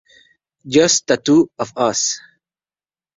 Just 0.67 1.05
Tattoo 1.05 1.47
of 1.59 1.73
Us? 1.77 2.19